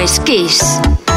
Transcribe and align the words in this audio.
es 0.00 0.18
Kiss. 0.20 1.09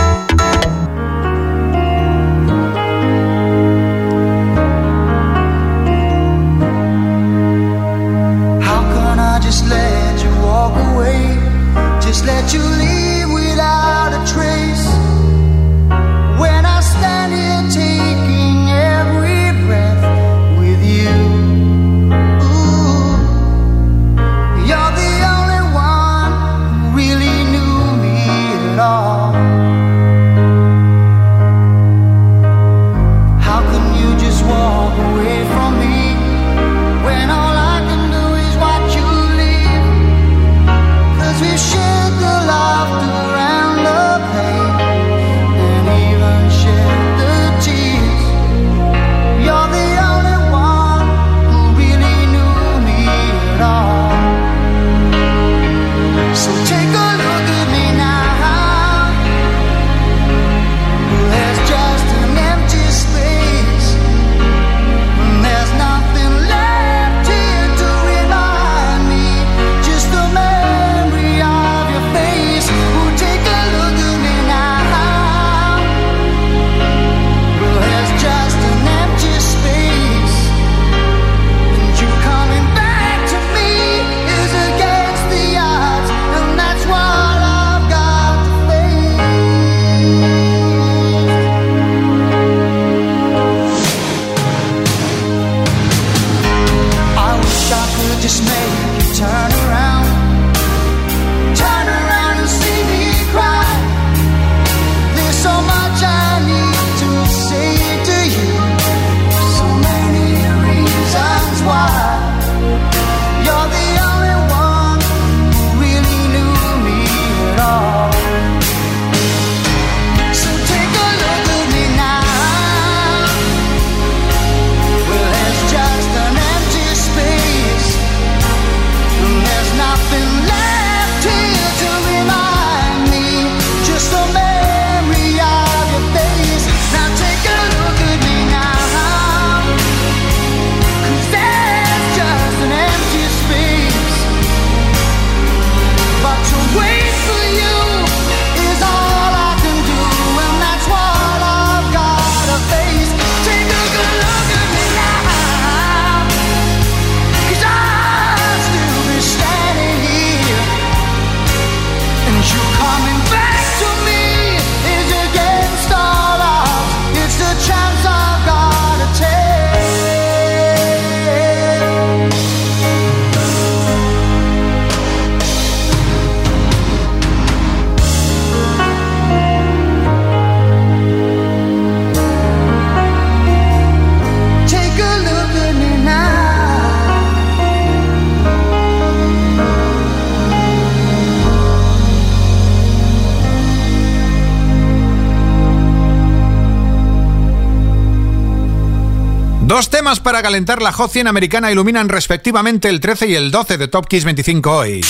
Para 200.24 200.44
calentar 200.44 200.84
la 200.84 200.92
Hot 200.92 201.12
100 201.12 201.28
americana 201.28 201.72
iluminan 201.72 202.08
respectivamente 202.08 202.90
el 202.90 203.00
13 203.00 203.28
y 203.28 203.34
el 203.34 203.50
12 203.50 203.80
de 203.80 203.88
Top 203.88 204.08
Kiss 204.08 204.24
25 204.24 204.72
hoy. 204.72 205.02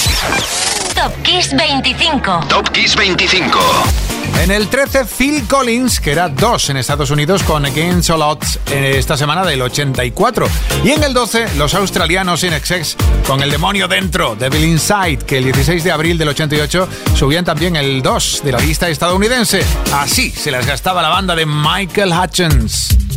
Top 0.96 1.12
Kiss 1.22 1.54
25. 1.54 2.40
Top 2.48 2.70
Kiss 2.70 2.96
25. 2.96 3.60
En 4.42 4.52
el 4.52 4.70
13, 4.70 5.04
Phil 5.04 5.46
Collins, 5.50 6.00
que 6.00 6.14
era 6.14 6.30
2 6.30 6.70
en 6.70 6.78
Estados 6.78 7.12
Unidos 7.12 7.44
con 7.44 7.66
Against 7.66 8.10
All 8.12 8.22
Odds 8.22 8.60
esta 8.72 9.18
semana 9.18 9.44
del 9.44 9.62
84. 9.62 10.48
Y 10.86 10.92
en 10.92 11.04
el 11.04 11.14
12, 11.14 11.56
los 11.58 11.74
australianos 11.74 12.46
In 12.46 12.54
Excess 12.54 12.96
con 13.28 13.44
El 13.44 13.52
Demonio 13.52 13.90
Dentro, 13.90 14.38
Devil 14.38 14.64
Inside, 14.64 15.20
que 15.28 15.40
el 15.40 15.44
16 15.44 15.84
de 15.84 15.92
abril 15.92 16.18
del 16.18 16.30
88 16.30 16.88
subían 17.16 17.44
también 17.44 17.76
el 17.76 18.02
2 18.02 18.42
de 18.46 18.52
la 18.54 18.60
lista 18.60 18.88
estadounidense. 18.88 19.62
Así 19.92 20.32
se 20.32 20.52
las 20.52 20.66
gastaba 20.66 21.02
la 21.02 21.10
banda 21.10 21.36
de 21.36 21.46
Michael 21.46 22.14
Hutchins. 22.14 23.13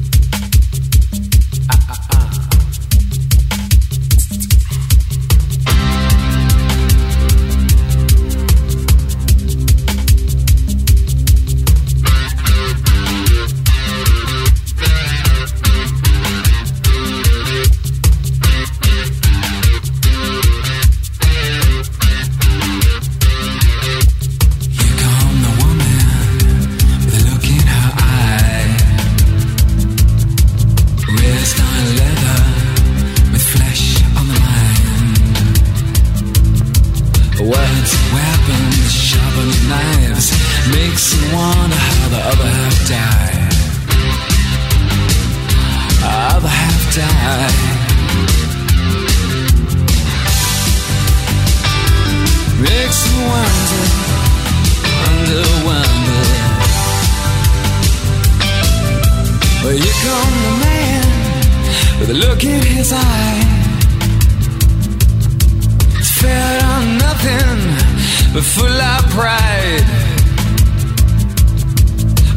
But 68.36 68.44
full 68.44 68.66
of 68.66 69.02
pride. 69.10 69.86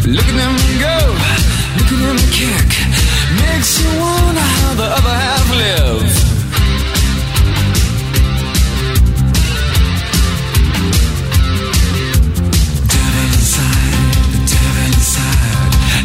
Look 0.07 0.25
at 0.25 0.38
them 0.42 0.56
go, 0.80 0.98
look 1.78 1.92
at 1.94 2.00
them 2.06 2.19
kick. 2.31 2.69
Makes 3.42 3.81
you 3.81 3.92
wonder 4.00 4.42
how 4.42 4.74
the 4.75 4.88
other 4.98 5.16
half 5.24 5.50
live. 5.51 6.30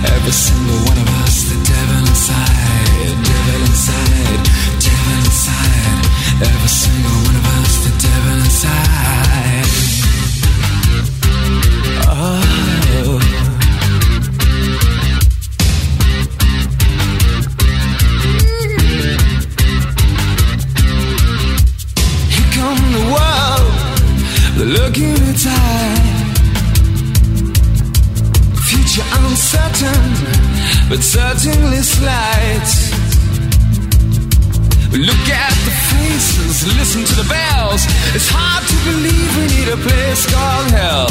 Every 0.06 0.32
single 0.32 0.76
one 0.84 0.93
single 6.84 7.18
one 7.28 7.36
of 7.40 7.46
us, 7.56 7.72
the 7.84 7.92
devil 8.04 8.36
inside. 8.44 9.68
Oh. 12.06 12.42
Here 22.34 22.50
come 22.56 22.82
the 22.96 23.04
world. 23.14 23.72
Future 28.68 29.08
uncertain, 29.18 30.04
but 30.88 31.00
certainly 31.02 31.82
slight. 31.82 32.68
Look 35.08 35.26
at 35.28 35.54
the 35.66 35.73
faces, 36.04 36.66
listen 36.76 37.02
to 37.04 37.14
the 37.22 37.28
bells. 37.28 37.82
It's 38.16 38.28
hard 38.28 38.64
to 38.72 38.76
believe 38.88 39.28
we 39.40 39.46
need 39.56 39.68
a 39.68 39.80
place 39.88 40.22
called 40.34 40.68
hell. 40.78 41.10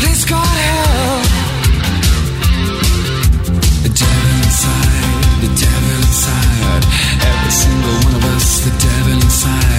Place 0.00 0.24
called 0.30 0.58
hell. 0.66 1.14
The 3.86 3.92
devil 4.02 4.32
inside, 4.44 5.24
the 5.44 5.52
devil 5.62 5.90
inside. 6.00 6.82
Every 7.30 7.54
single 7.62 7.96
one 8.06 8.14
of 8.18 8.24
us, 8.34 8.48
the 8.66 8.72
devil 8.86 9.14
inside, 9.26 9.71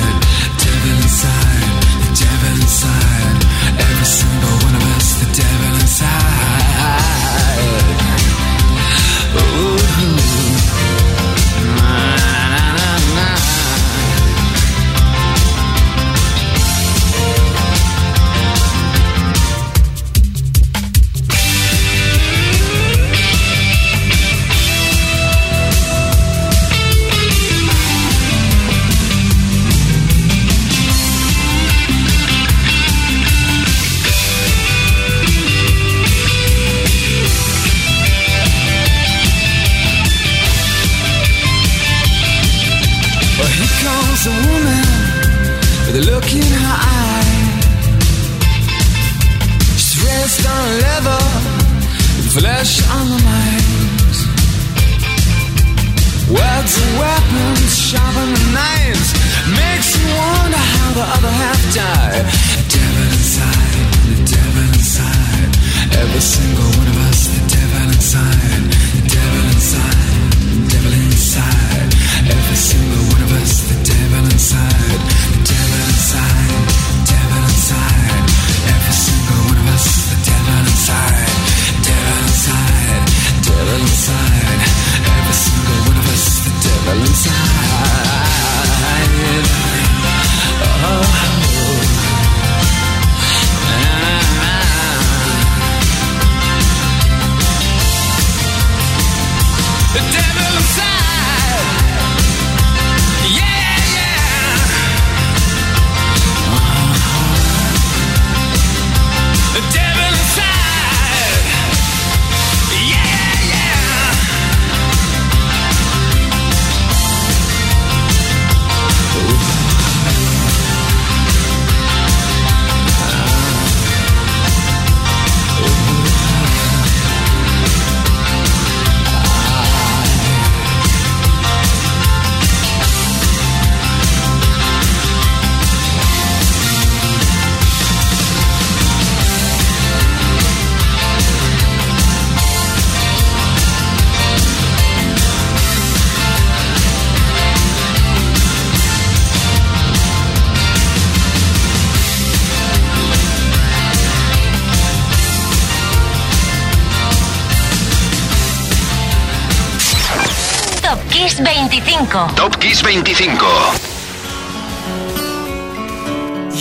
25. 162.13 162.36
Top 162.36 162.62
Kiss 162.62 162.82
25. 162.82 163.10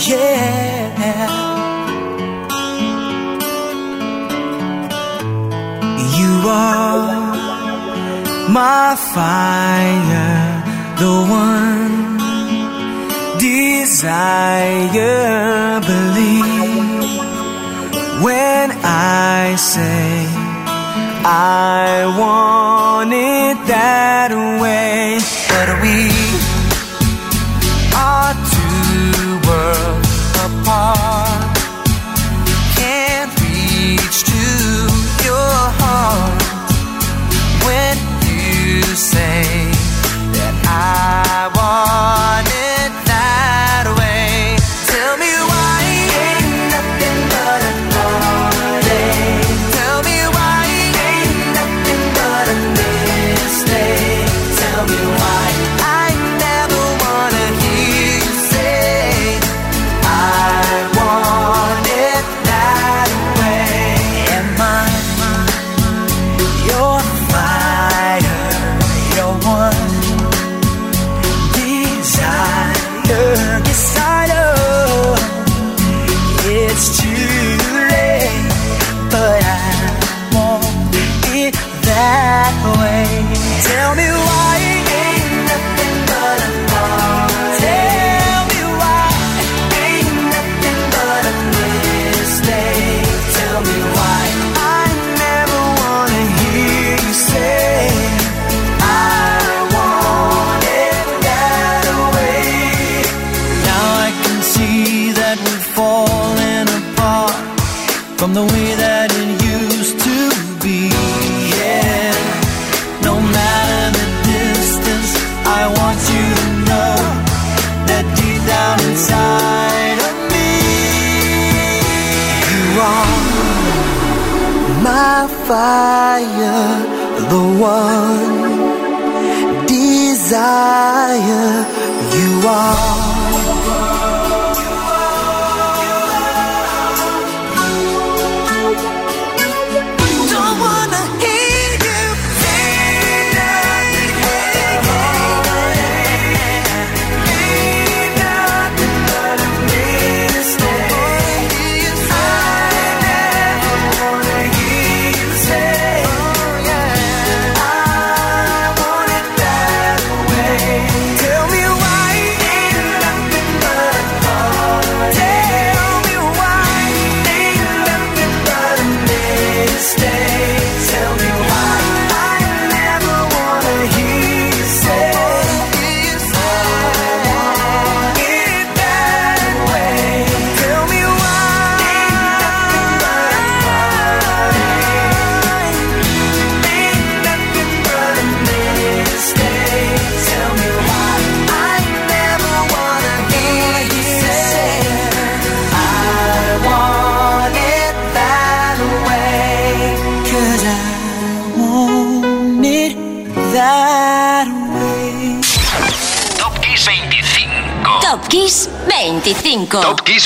Yeah. 0.07 1.29
You 6.17 6.33
are 6.49 7.37
my 8.49 8.95
fire, 9.13 10.63
the 10.97 11.13
one 11.29 12.17
desire. 13.37 14.21
Believe 15.81 17.21
when 18.23 18.71
I 18.83 19.55
say 19.57 20.25
I 21.25 22.05
want 22.17 23.13
it 23.13 23.67
that 23.67 24.22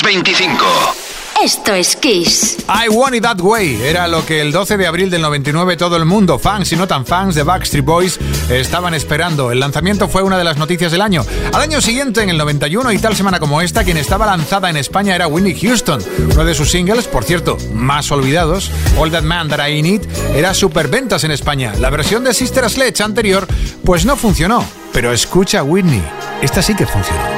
25. 0.08 0.64
Esto 1.44 1.74
es 1.74 1.94
Kiss. 1.94 2.56
I 2.66 2.88
Want 2.88 3.14
It 3.14 3.24
That 3.24 3.40
Way 3.42 3.82
era 3.82 4.08
lo 4.08 4.24
que 4.24 4.40
el 4.40 4.52
12 4.52 4.78
de 4.78 4.86
abril 4.86 5.10
del 5.10 5.20
99 5.20 5.76
todo 5.76 5.98
el 5.98 6.06
mundo, 6.06 6.38
fans 6.38 6.72
y 6.72 6.76
no 6.76 6.88
tan 6.88 7.04
fans 7.04 7.34
de 7.34 7.42
Backstreet 7.42 7.84
Boys, 7.84 8.18
estaban 8.48 8.94
esperando. 8.94 9.52
El 9.52 9.60
lanzamiento 9.60 10.08
fue 10.08 10.22
una 10.22 10.38
de 10.38 10.44
las 10.44 10.56
noticias 10.56 10.92
del 10.92 11.02
año. 11.02 11.26
Al 11.52 11.60
año 11.60 11.82
siguiente, 11.82 12.22
en 12.22 12.30
el 12.30 12.38
91 12.38 12.90
y 12.92 12.98
tal 12.98 13.16
semana 13.16 13.38
como 13.38 13.60
esta, 13.60 13.84
quien 13.84 13.98
estaba 13.98 14.24
lanzada 14.24 14.70
en 14.70 14.78
España 14.78 15.14
era 15.14 15.26
Whitney 15.26 15.60
Houston. 15.60 16.02
Uno 16.32 16.42
de 16.42 16.54
sus 16.54 16.70
singles, 16.70 17.06
por 17.06 17.24
cierto, 17.24 17.58
más 17.74 18.10
olvidados, 18.10 18.70
All 18.96 19.10
That 19.10 19.24
Man 19.24 19.50
That 19.50 19.68
I 19.68 19.82
Need, 19.82 20.08
era 20.34 20.54
superventas 20.54 21.24
en 21.24 21.32
España. 21.32 21.74
La 21.78 21.90
versión 21.90 22.24
de 22.24 22.32
Sister 22.32 22.70
Sledge 22.70 23.02
anterior, 23.02 23.46
pues 23.84 24.06
no 24.06 24.16
funcionó. 24.16 24.64
Pero 24.94 25.12
escucha 25.12 25.62
Whitney, 25.62 26.02
esta 26.40 26.62
sí 26.62 26.74
que 26.74 26.86
funcionó. 26.86 27.37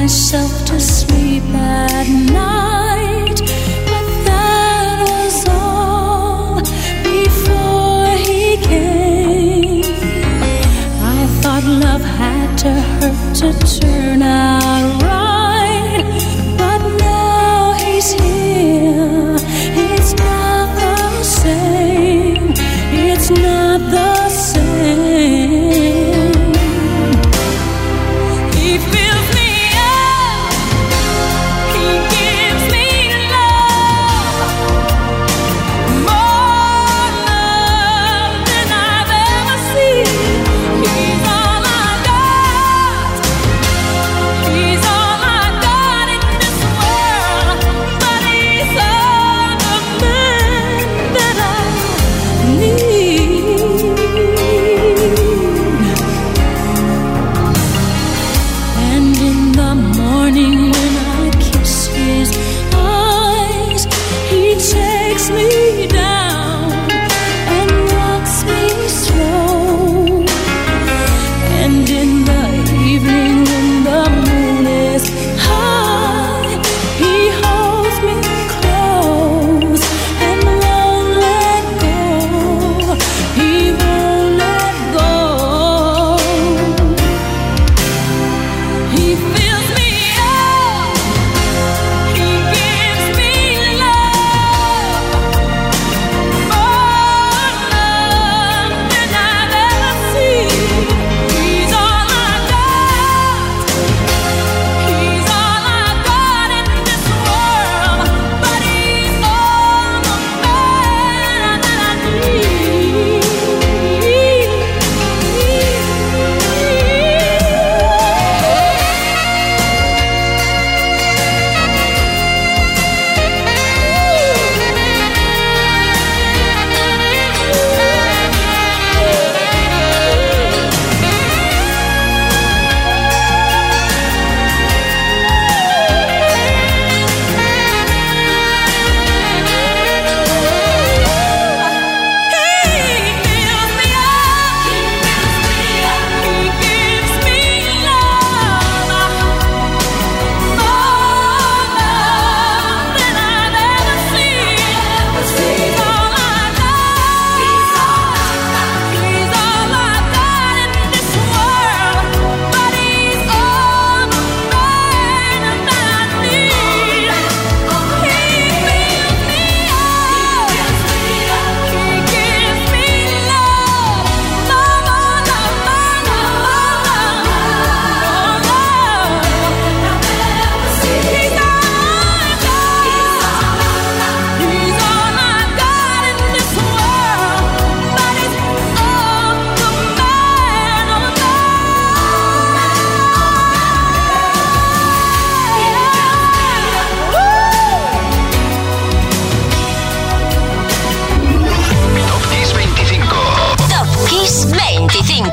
Myself 0.00 0.64
to 0.64 0.80
sleep 0.80 1.19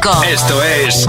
Esto 0.08 0.64
es 0.64 1.06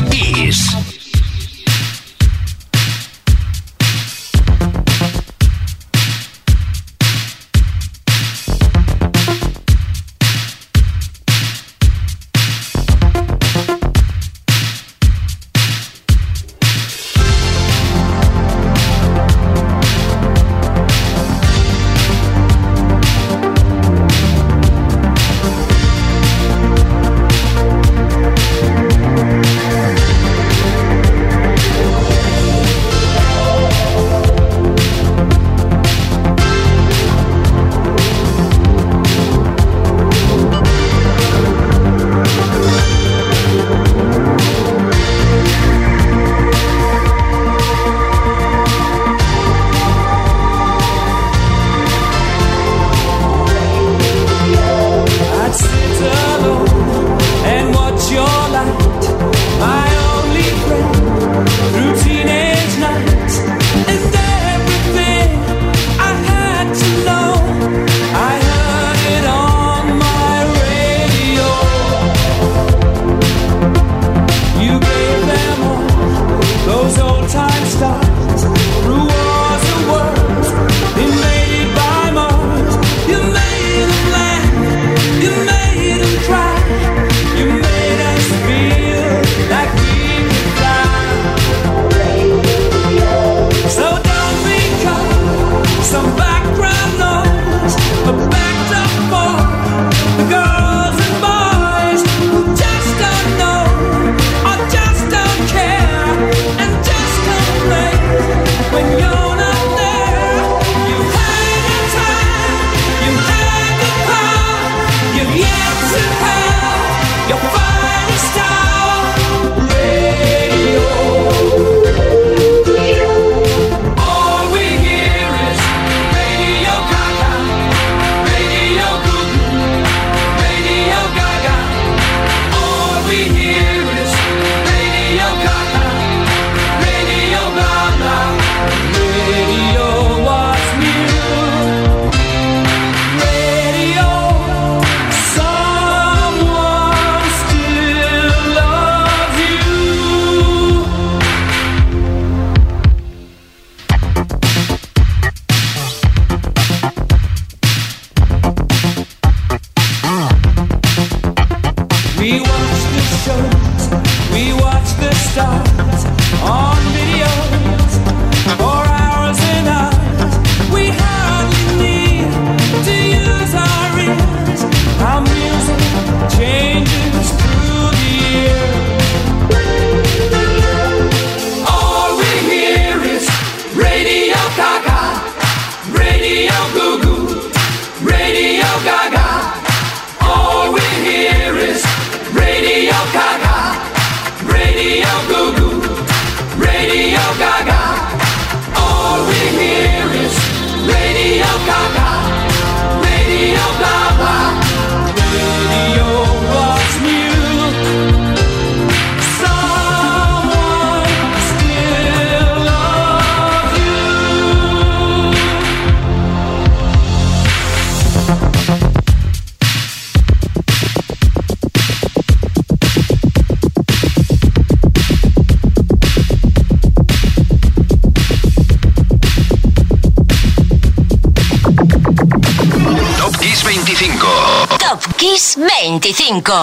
go, 188.84 189.10
go. 189.10 189.17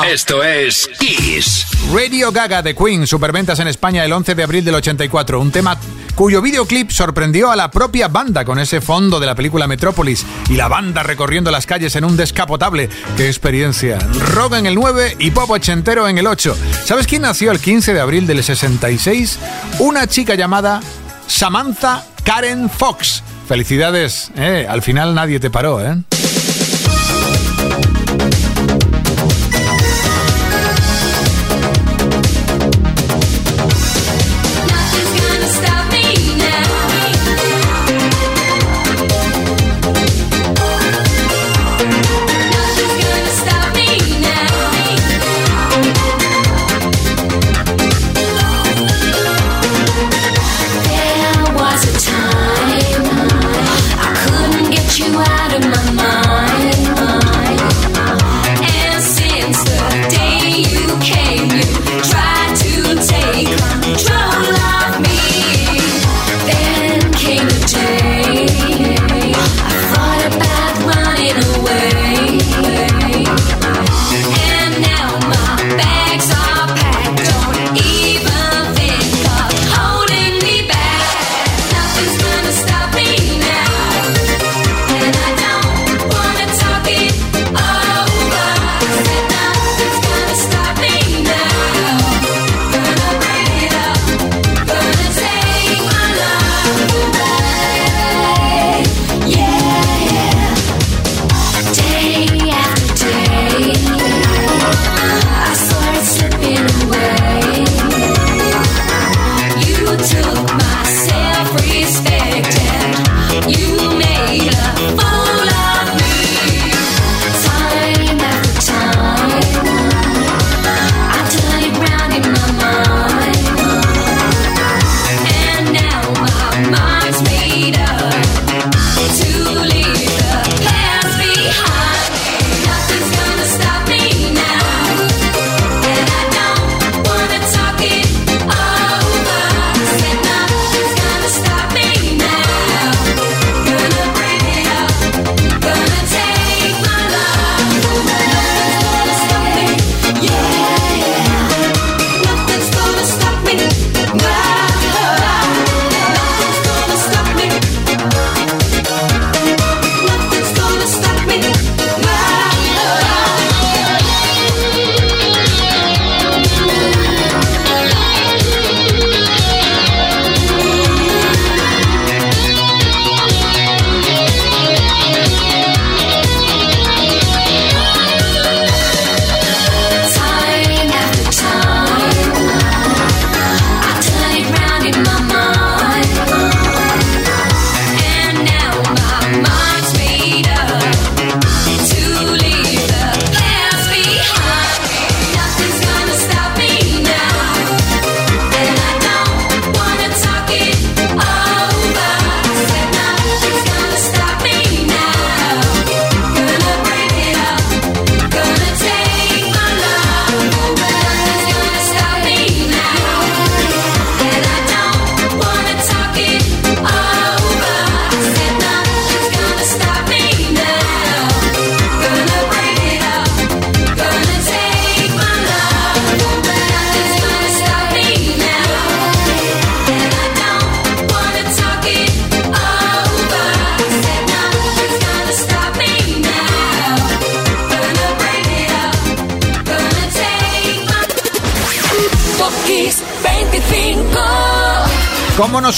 Esto 0.05 0.43
es 0.43 0.89
Kiss. 0.97 1.65
Radio 1.93 2.31
Gaga 2.31 2.61
de 2.61 2.73
Queen, 2.73 3.05
superventas 3.05 3.59
en 3.59 3.67
España 3.67 4.05
el 4.05 4.13
11 4.13 4.33
de 4.33 4.43
abril 4.43 4.63
del 4.63 4.75
84. 4.75 5.41
Un 5.41 5.51
tema 5.51 5.77
cuyo 6.15 6.41
videoclip 6.41 6.89
sorprendió 6.91 7.51
a 7.51 7.55
la 7.57 7.69
propia 7.69 8.07
banda 8.07 8.45
con 8.45 8.59
ese 8.59 8.79
fondo 8.79 9.19
de 9.19 9.25
la 9.25 9.35
película 9.35 9.67
Metrópolis 9.67 10.25
y 10.49 10.55
la 10.55 10.69
banda 10.69 11.03
recorriendo 11.03 11.51
las 11.51 11.65
calles 11.65 11.95
en 11.97 12.05
un 12.05 12.15
descapotable. 12.15 12.89
¡Qué 13.17 13.27
experiencia! 13.27 13.99
Rock 14.33 14.53
en 14.53 14.67
el 14.67 14.75
9 14.75 15.17
y 15.19 15.31
pop 15.31 15.49
ochentero 15.49 16.07
en 16.07 16.17
el 16.17 16.27
8. 16.27 16.55
¿Sabes 16.85 17.05
quién 17.05 17.23
nació 17.23 17.51
el 17.51 17.59
15 17.59 17.93
de 17.93 17.99
abril 17.99 18.27
del 18.27 18.41
66? 18.41 19.39
Una 19.79 20.07
chica 20.07 20.35
llamada 20.35 20.79
Samantha 21.27 22.05
Karen 22.23 22.69
Fox. 22.69 23.21
Felicidades, 23.47 24.31
eh, 24.37 24.65
al 24.69 24.81
final 24.81 25.13
nadie 25.13 25.39
te 25.39 25.49
paró, 25.49 25.85
¿eh? 25.85 25.97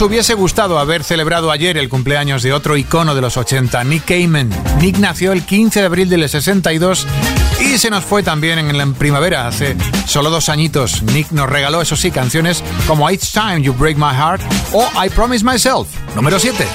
Hubiese 0.07 0.35
gustado 0.35 0.79
haber 0.79 1.03
celebrado 1.03 1.51
ayer 1.51 1.77
el 1.77 1.89
cumpleaños 1.89 2.41
de 2.41 2.53
otro 2.53 2.77
icono 2.77 3.13
de 3.13 3.19
los 3.19 3.35
80, 3.35 3.83
Nick 3.83 4.05
Cayman? 4.05 4.49
Nick 4.79 4.97
nació 4.99 5.33
el 5.33 5.43
15 5.43 5.81
de 5.81 5.85
abril 5.85 6.09
del 6.09 6.27
62 6.29 7.05
y 7.59 7.77
se 7.77 7.89
nos 7.89 8.05
fue 8.05 8.23
también 8.23 8.57
en 8.57 8.77
la 8.77 8.85
primavera, 8.85 9.47
hace 9.47 9.75
solo 10.05 10.29
dos 10.29 10.47
añitos. 10.47 11.03
Nick 11.03 11.31
nos 11.31 11.49
regaló, 11.49 11.81
eso 11.81 11.97
sí, 11.97 12.09
canciones 12.09 12.63
como 12.87 13.09
Each 13.09 13.33
Time 13.33 13.61
You 13.61 13.73
Break 13.73 13.97
My 13.97 14.15
Heart 14.15 14.41
o 14.71 14.87
I 15.03 15.09
Promise 15.09 15.43
Myself, 15.43 15.89
número 16.15 16.39
7. 16.39 16.65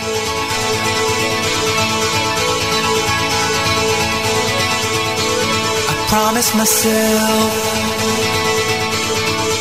I 6.15 6.35
myself. 6.59 7.53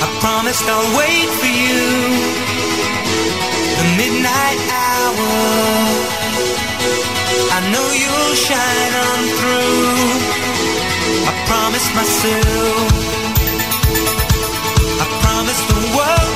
I 0.01 0.19
promised 0.19 0.67
I'll 0.67 0.97
wait 0.97 1.29
for 1.39 1.47
you. 1.47 2.20
Midnight 3.97 4.60
hour. 4.71 5.32
I 7.56 7.60
know 7.71 7.88
you'll 8.01 8.36
shine 8.47 8.93
on 9.08 9.21
through. 9.38 10.32
I 11.30 11.34
promised 11.49 11.91
myself. 11.99 12.91
I 15.04 15.06
promised 15.23 15.65
the 15.73 15.82
world 15.97 16.31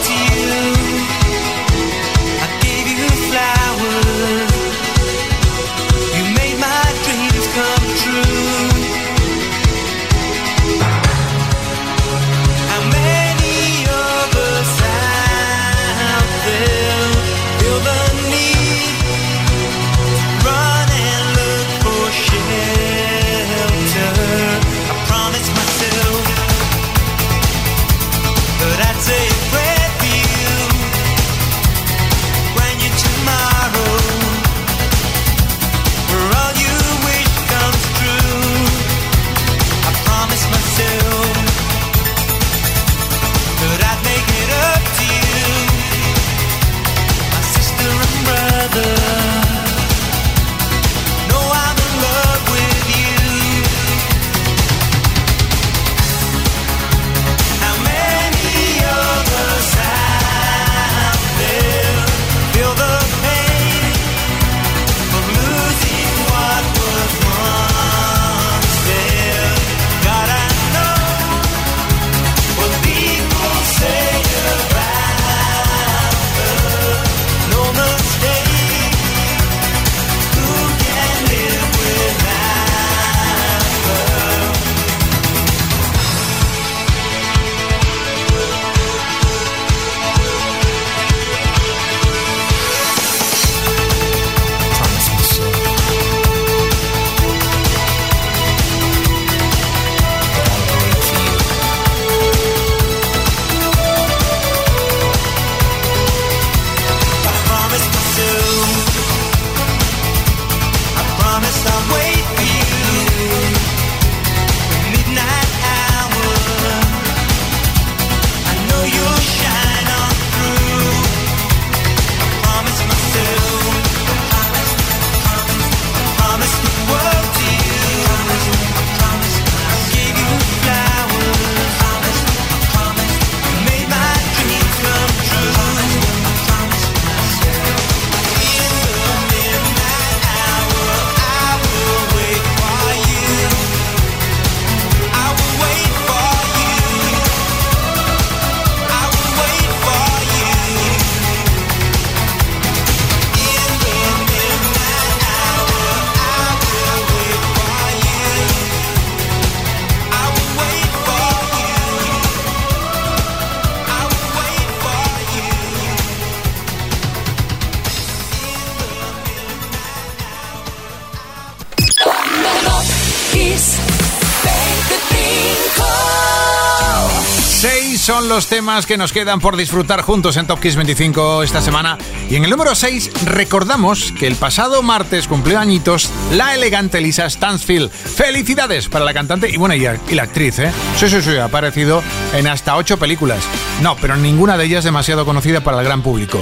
son 178.05 178.29
los 178.29 178.45
temas 178.45 178.85
que 178.85 178.97
nos 178.97 179.11
quedan 179.11 179.39
por 179.39 179.57
disfrutar 179.57 180.03
juntos 180.03 180.37
en 180.37 180.45
Top 180.45 180.59
Kiss 180.59 180.75
25 180.75 181.41
esta 181.41 181.59
semana. 181.59 181.97
Y 182.29 182.35
en 182.35 182.43
el 182.43 182.51
número 182.51 182.75
6 182.75 183.25
recordamos 183.25 184.11
que 184.11 184.27
el 184.27 184.35
pasado 184.35 184.83
martes 184.83 185.27
cumplió 185.27 185.57
añitos 185.57 186.11
la 186.31 186.53
elegante 186.53 187.01
Lisa 187.01 187.27
Stansfield. 187.27 187.89
Felicidades 187.89 188.89
para 188.89 189.05
la 189.05 189.13
cantante 189.15 189.49
y 189.49 189.57
bueno, 189.57 189.73
y, 189.73 189.79
la 190.13 190.21
actriz, 190.21 190.59
¿eh? 190.59 190.71
Sí, 190.99 191.09
sí, 191.09 191.19
sí, 191.23 191.35
ha 191.37 191.45
aparecido 191.45 192.03
en 192.35 192.45
hasta 192.45 192.75
ocho 192.75 192.99
películas. 192.99 193.43
No, 193.81 193.95
pero 193.95 194.15
ninguna 194.15 194.55
de 194.55 194.65
ellas 194.65 194.83
demasiado 194.83 195.25
conocida 195.25 195.61
para 195.61 195.79
el 195.79 195.83
gran 195.83 196.03
público. 196.03 196.39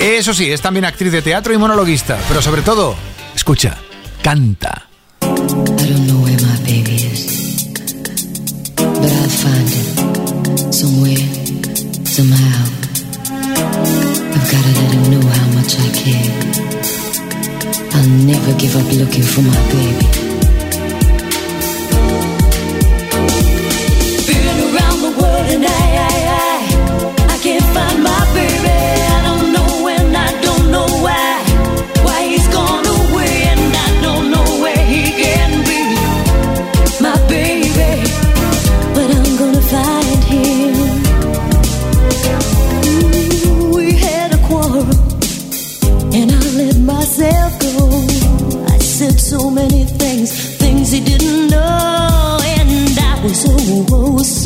Eso 0.00 0.34
sí, 0.34 0.50
es 0.50 0.60
también 0.60 0.86
actriz 0.86 1.12
de 1.12 1.22
teatro 1.22 1.54
y 1.54 1.56
monologuista, 1.56 2.18
pero 2.26 2.42
sobre 2.42 2.62
todo, 2.62 2.96
escucha, 3.32 3.78
canta. 4.24 4.88
Somehow. 12.16 12.64
I've 14.34 14.50
gotta 14.50 14.72
let 14.80 14.90
him 14.94 15.10
know 15.10 15.26
how 15.28 15.48
much 15.52 15.78
I 15.78 15.88
care. 15.92 16.32
I'll 17.92 18.08
never 18.24 18.58
give 18.58 18.74
up 18.74 18.90
looking 18.90 19.22
for 19.22 19.42
my 19.42 19.60
baby. 19.70 20.15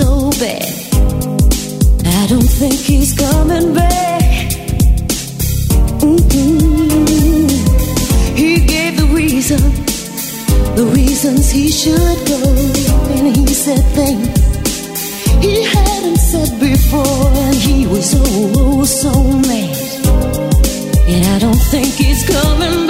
so 0.00 0.30
bad. 0.40 0.72
I 2.20 2.26
don't 2.32 2.52
think 2.60 2.78
he's 2.90 3.12
coming 3.12 3.74
back. 3.74 4.48
Mm-hmm. 6.00 7.48
He 8.42 8.52
gave 8.74 8.92
the 9.02 9.08
reason, 9.20 9.60
the 10.80 10.86
reasons 10.98 11.50
he 11.50 11.68
should 11.68 12.18
go, 12.32 12.40
and 13.14 13.26
he 13.36 13.46
said 13.64 13.84
things 13.98 14.28
he 15.44 15.62
hadn't 15.64 16.20
said 16.30 16.52
before, 16.60 17.28
and 17.44 17.56
he 17.56 17.86
was 17.86 18.14
oh, 18.14 18.52
oh 18.56 18.84
so 18.84 19.12
mad. 19.48 19.76
And 21.12 21.22
I 21.34 21.38
don't 21.38 21.62
think 21.72 21.88
he's 21.94 22.22
coming 22.28 22.86
back. 22.86 22.89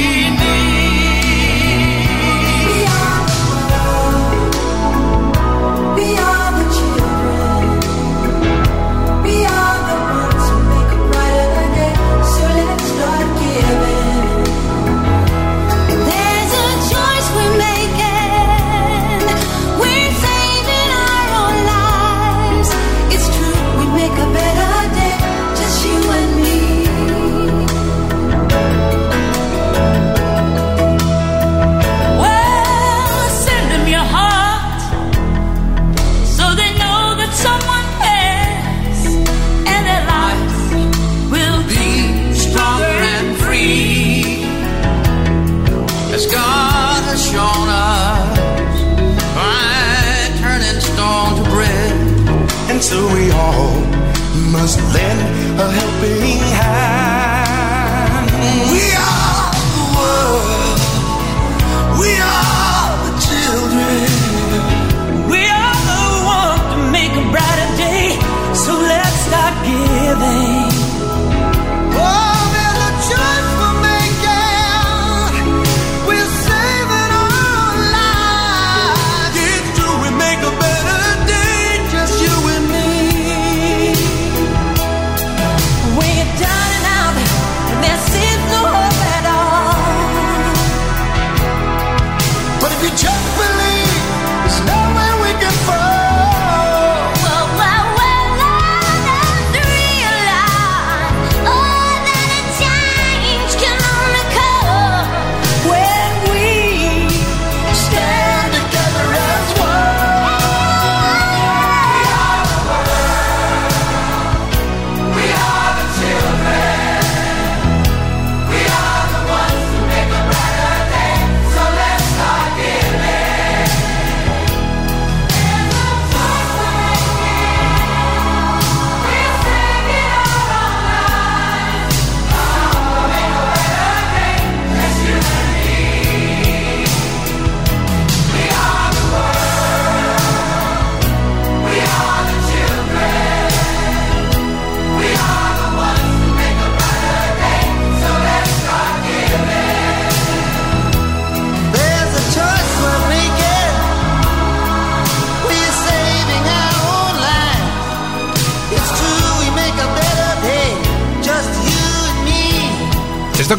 just 54.73 54.93
lend 54.93 55.59
a 55.59 55.69
helping 55.69 56.37
hand. 56.55 56.70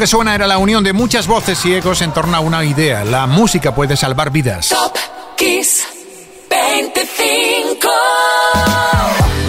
Que 0.03 0.07
suena 0.09 0.35
era 0.35 0.49
la 0.49 0.59
unión 0.59 0.83
de 0.83 0.93
muchas 0.93 1.29
voces 1.29 1.65
y 1.65 1.75
ecos 1.75 2.03
en 2.03 2.13
torno 2.13 2.37
a 2.37 2.41
una 2.41 2.65
idea. 2.65 3.05
La 3.05 3.29
música 3.29 3.73
puede 3.73 3.97
salvar 3.97 4.33
vidas. 4.33 4.71
Top 4.71 4.97
Kiss 5.37 5.87
25. 6.51 7.89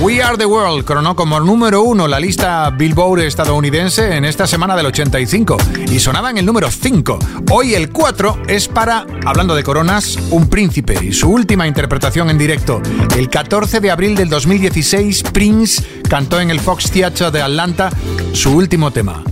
We 0.02 0.22
Are 0.22 0.38
the 0.38 0.46
World 0.46 0.86
coronó 0.86 1.16
como 1.16 1.40
número 1.40 1.82
uno 1.82 2.08
la 2.08 2.20
lista 2.20 2.70
Billboard 2.70 3.22
estadounidense 3.22 4.16
en 4.16 4.26
esta 4.26 4.46
semana 4.46 4.76
del 4.76 4.86
85 4.86 5.58
y 5.92 6.00
sonaba 6.00 6.30
en 6.30 6.38
el 6.38 6.46
número 6.46 6.70
5. 6.70 7.18
Hoy 7.50 7.74
el 7.74 7.90
4 7.90 8.44
es 8.48 8.68
para, 8.68 9.08
hablando 9.26 9.56
de 9.56 9.64
coronas, 9.64 10.20
un 10.30 10.50
príncipe 10.50 11.04
y 11.04 11.14
su 11.14 11.32
última 11.32 11.66
interpretación 11.66 12.30
en 12.30 12.38
directo. 12.38 12.80
El 13.18 13.28
14 13.28 13.80
de 13.80 13.90
abril 13.90 14.14
del 14.16 14.30
2016, 14.30 15.24
Prince 15.34 15.84
cantó 16.08 16.40
en 16.40 16.52
el 16.52 16.60
Fox 16.60 16.92
Theatre 16.92 17.32
de 17.32 17.42
Atlanta 17.42 17.90
su 18.34 18.56
último 18.56 18.92
tema. 18.92 19.24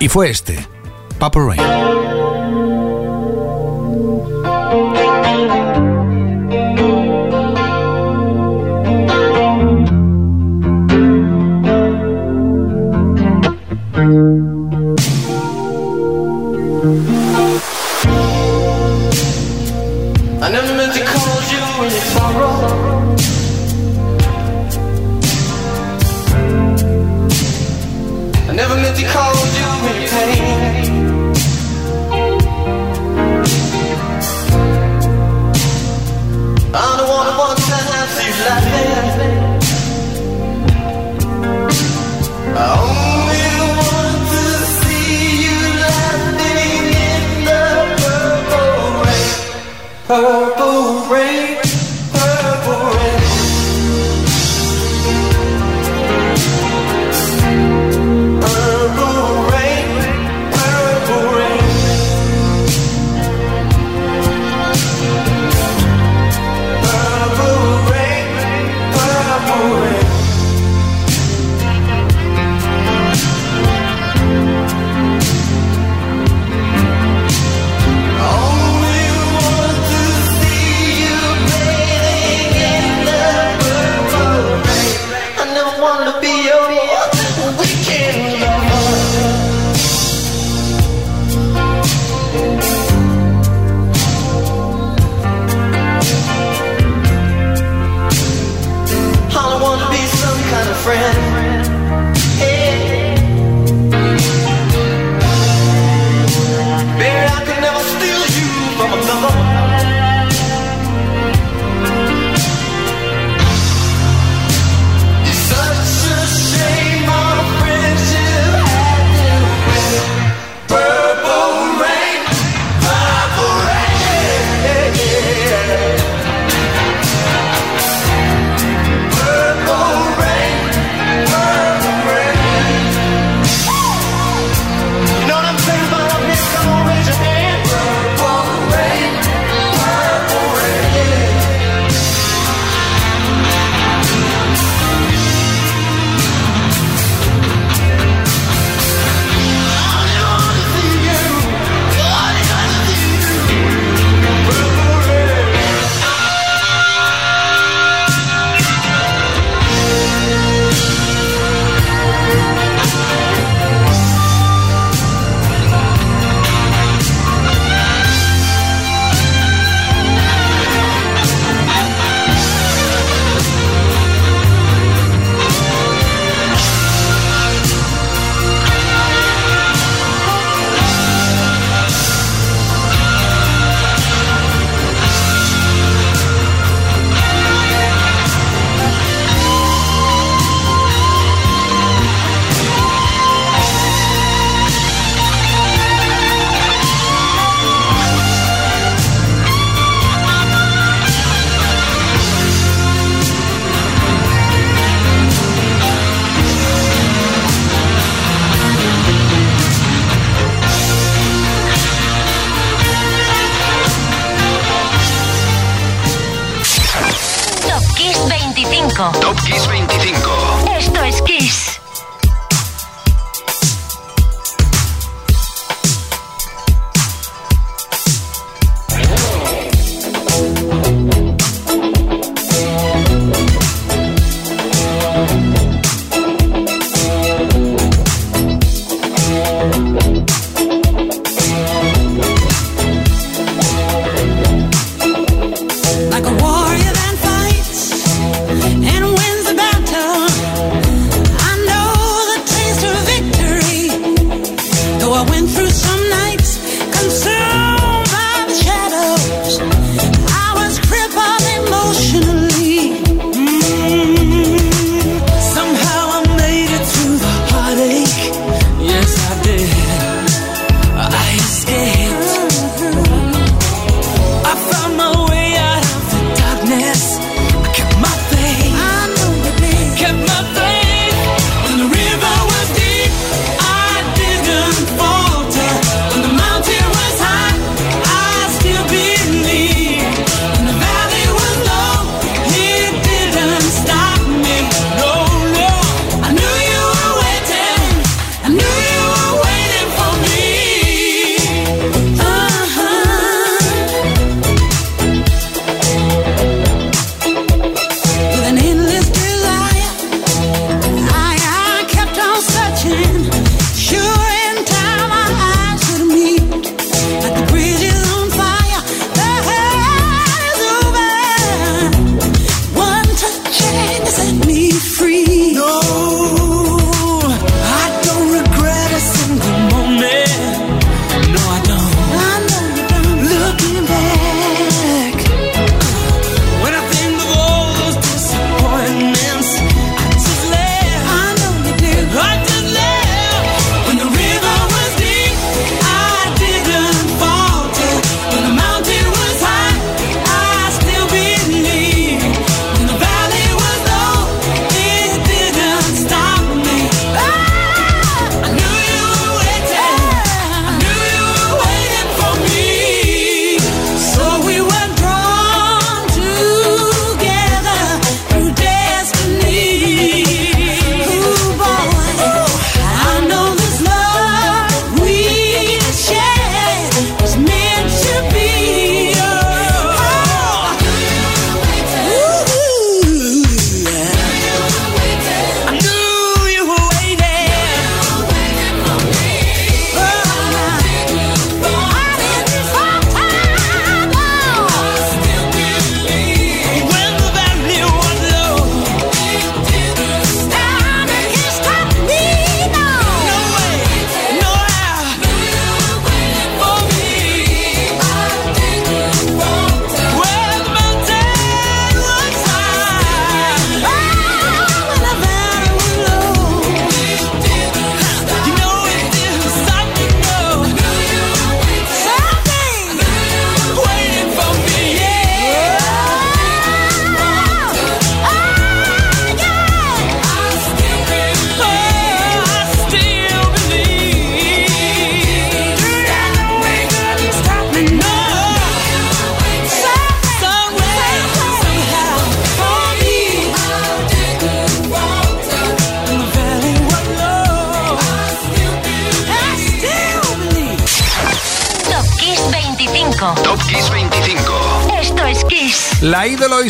Y 0.00 0.08
fue 0.08 0.30
este, 0.30 0.66
Purple 1.18 1.56
Rain. 1.56 2.19
Purple 50.10 50.49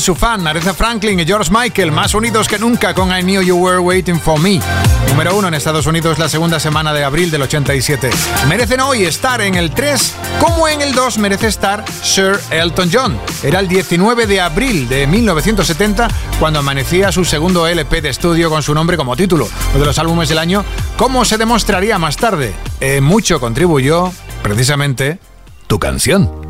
su 0.00 0.14
fan, 0.14 0.46
Aretha 0.46 0.72
Franklin 0.72 1.20
y 1.20 1.26
George 1.26 1.50
Michael, 1.52 1.92
más 1.92 2.14
unidos 2.14 2.48
que 2.48 2.58
nunca 2.58 2.94
con 2.94 3.16
I 3.16 3.22
Knew 3.22 3.42
You 3.42 3.56
Were 3.56 3.78
Waiting 3.78 4.18
for 4.18 4.40
Me. 4.40 4.60
Número 5.08 5.36
uno 5.36 5.48
en 5.48 5.54
Estados 5.54 5.86
Unidos 5.86 6.18
la 6.18 6.28
segunda 6.28 6.58
semana 6.58 6.92
de 6.92 7.04
abril 7.04 7.30
del 7.30 7.42
87. 7.42 8.10
Merecen 8.48 8.80
hoy 8.80 9.04
estar 9.04 9.40
en 9.40 9.54
el 9.54 9.70
3, 9.72 10.14
como 10.40 10.68
en 10.68 10.80
el 10.80 10.94
2 10.94 11.18
merece 11.18 11.48
estar 11.48 11.84
Sir 12.02 12.38
Elton 12.50 12.90
John. 12.92 13.18
Era 13.42 13.60
el 13.60 13.68
19 13.68 14.26
de 14.26 14.40
abril 14.40 14.88
de 14.88 15.06
1970 15.06 16.08
cuando 16.38 16.60
amanecía 16.60 17.12
su 17.12 17.24
segundo 17.24 17.66
LP 17.66 18.00
de 18.00 18.08
estudio 18.08 18.48
con 18.48 18.62
su 18.62 18.74
nombre 18.74 18.96
como 18.96 19.16
título. 19.16 19.48
Uno 19.70 19.80
de 19.80 19.86
los 19.86 19.98
álbumes 19.98 20.28
del 20.28 20.38
año, 20.38 20.64
como 20.96 21.24
se 21.24 21.36
demostraría 21.36 21.98
más 21.98 22.16
tarde. 22.16 22.54
En 22.80 23.04
mucho 23.04 23.40
contribuyó, 23.40 24.12
precisamente, 24.42 25.18
tu 25.66 25.78
canción. 25.78 26.49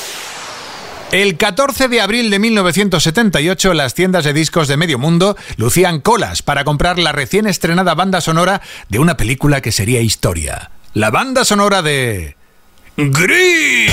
El 1.11 1.35
14 1.35 1.89
de 1.89 1.99
abril 1.99 2.29
de 2.29 2.39
1978, 2.39 3.73
las 3.73 3.93
tiendas 3.93 4.23
de 4.23 4.31
discos 4.31 4.69
de 4.69 4.77
medio 4.77 4.97
mundo 4.97 5.35
lucían 5.57 5.99
colas 5.99 6.41
para 6.41 6.63
comprar 6.63 6.99
la 6.99 7.11
recién 7.11 7.47
estrenada 7.47 7.95
banda 7.95 8.21
sonora 8.21 8.61
de 8.87 8.99
una 8.99 9.17
película 9.17 9.59
que 9.59 9.73
sería 9.73 9.99
historia. 9.99 10.71
La 10.93 11.11
banda 11.11 11.43
sonora 11.43 11.81
de... 11.81 12.37
Gris. 12.95 13.91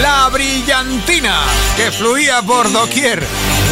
La 0.00 0.28
brillantina 0.32 1.40
que 1.76 1.90
fluía 1.90 2.42
por 2.42 2.70
doquier. 2.70 3.20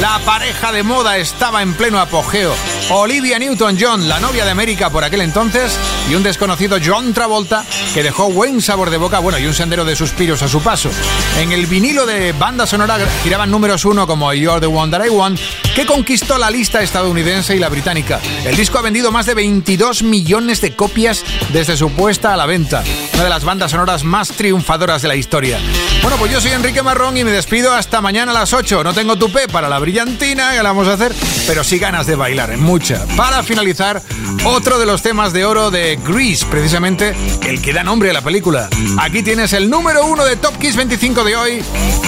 La 0.01 0.19
pareja 0.21 0.73
de 0.73 0.83
moda 0.83 1.19
estaba 1.19 1.61
en 1.61 1.75
pleno 1.75 2.01
apogeo. 2.01 2.55
Olivia 2.89 3.39
Newton-John, 3.39 4.09
la 4.09 4.19
novia 4.19 4.47
de 4.47 4.51
América 4.51 4.89
por 4.89 5.05
aquel 5.05 5.21
entonces, 5.21 5.79
y 6.09 6.15
un 6.15 6.23
desconocido 6.23 6.79
John 6.83 7.13
Travolta 7.13 7.67
que 7.93 8.03
dejó 8.03 8.31
buen 8.31 8.63
sabor 8.63 8.89
de 8.89 8.97
boca, 8.97 9.19
bueno, 9.19 9.39
y 9.39 9.45
un 9.45 9.53
sendero 9.53 9.85
de 9.85 9.95
suspiros 9.95 10.43
a 10.43 10.49
su 10.49 10.63
paso. 10.63 10.91
En 11.39 11.53
el 11.53 11.67
vinilo 11.67 12.07
de 12.07 12.33
banda 12.33 12.67
sonora 12.67 12.97
giraban 13.23 13.51
números 13.51 13.85
uno 13.85 14.07
como 14.07 14.33
You're 14.33 14.59
the 14.59 14.67
One 14.67 14.91
That 14.91 15.05
I 15.05 15.11
Want, 15.11 15.39
que 15.77 15.85
conquistó 15.85 16.39
la 16.39 16.51
lista 16.51 16.81
estadounidense 16.81 17.55
y 17.55 17.59
la 17.59 17.69
británica. 17.69 18.21
El 18.47 18.57
disco 18.57 18.79
ha 18.79 18.83
vendido 18.83 19.13
más 19.13 19.27
de 19.27 19.35
22 19.35 20.03
millones 20.03 20.63
de 20.63 20.75
copias 20.75 21.25
desde 21.53 21.77
su 21.77 21.93
puesta 21.93 22.33
a 22.33 22.39
la 22.39 22.47
venta. 22.47 22.83
Una 23.13 23.25
de 23.25 23.31
las 23.31 23.45
bandas 23.45 23.73
sonoras 23.73 24.03
más 24.03 24.29
triunfadoras 24.29 25.03
de 25.03 25.09
la 25.09 25.17
historia. 25.17 25.59
Bueno, 26.01 26.17
pues 26.17 26.33
yo 26.33 26.41
soy 26.41 26.53
Enrique 26.53 26.83
Marrón 26.83 27.19
y 27.19 27.25
me 27.25 27.31
despido 27.31 27.75
hasta 27.75 28.01
mañana 28.01 28.33
a 28.33 28.35
las 28.35 28.55
8. 28.55 28.83
No 28.83 28.95
tengo 28.95 29.17
tupé 29.17 29.47
para 29.47 29.69
la 29.69 29.79
brisa 29.79 29.90
brillantina 29.91 30.53
que 30.53 30.63
la 30.63 30.71
vamos 30.71 30.87
a 30.87 30.93
hacer, 30.93 31.13
pero 31.49 31.65
sí 31.65 31.81
ganas 31.81 32.07
de 32.07 32.15
bailar, 32.15 32.53
¿eh? 32.53 32.57
mucha. 32.57 33.05
Para 33.17 33.43
finalizar, 33.43 34.01
otro 34.45 34.79
de 34.79 34.87
los 34.87 35.03
temas 35.03 35.33
de 35.33 35.45
oro 35.45 35.73
de 35.73 35.99
Grease, 36.07 36.47
precisamente 36.47 37.13
el 37.45 37.61
que 37.61 37.73
da 37.73 37.83
nombre 37.83 38.09
a 38.11 38.13
la 38.13 38.23
película. 38.23 38.69
Aquí 39.01 39.25
tienes 39.25 39.53
el 39.53 39.69
número 39.69 40.07
uno 40.07 40.25
de 40.25 40.37
Top 40.37 40.57
Kiss 40.59 40.77
25 40.77 41.25
de 41.25 41.35
hoy, 41.35 41.63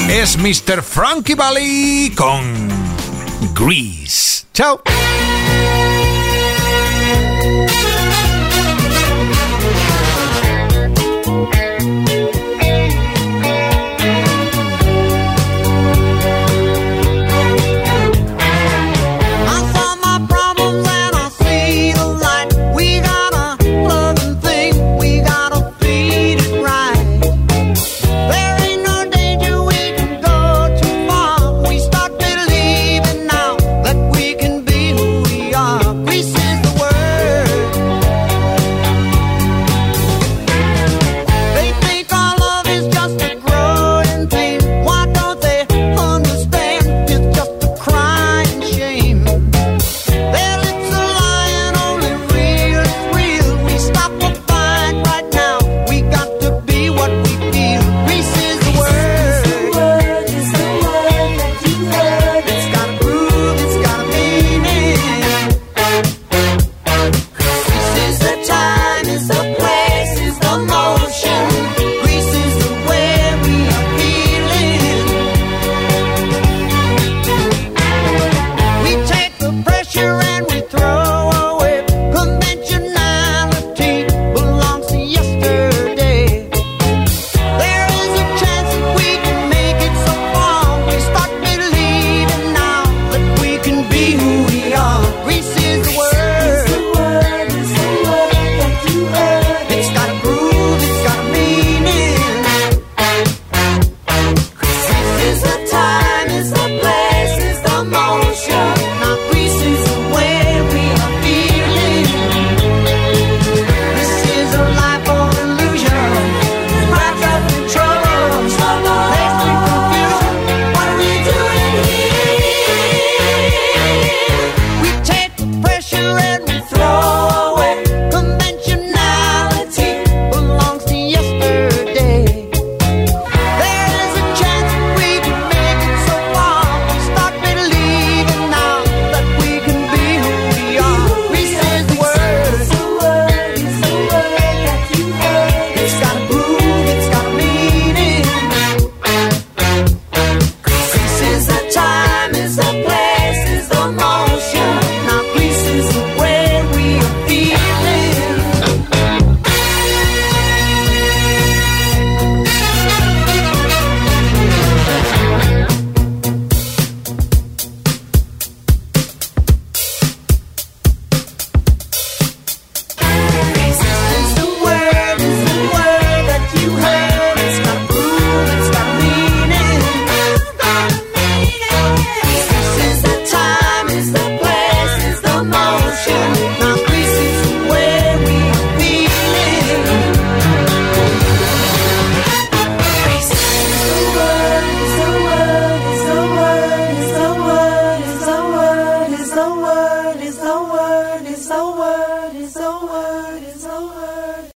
es 0.09 0.39
Mr. 0.39 0.81
Frankie 0.85 1.35
Valley 1.35 2.13
con 2.15 2.69
Grease. 3.53 4.45
Chao. 4.55 4.81